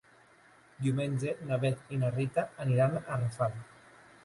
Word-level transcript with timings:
Diumenge 0.85 1.35
na 1.51 1.59
Bet 1.65 1.93
i 1.97 2.01
na 2.05 2.11
Rita 2.17 2.47
aniran 2.67 2.99
a 3.03 3.21
Rafal. 3.23 3.57